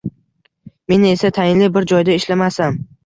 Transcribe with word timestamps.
Men 0.93 1.05
esa 1.09 1.31
tayinli 1.37 1.67
bir 1.77 1.87
joyda 1.93 2.17
ishlamasam 2.21 2.81